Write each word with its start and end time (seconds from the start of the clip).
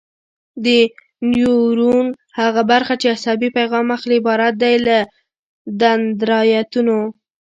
د 0.63 0.67
نیورون 1.31 2.07
هغه 2.39 2.61
برخه 2.71 2.93
چې 3.01 3.07
عصبي 3.15 3.49
پیغام 3.57 3.85
اخلي 3.97 4.17
عبارت 4.21 4.53
دی 4.63 4.75
له 4.87 4.97
دندرایتونو. 5.81 6.99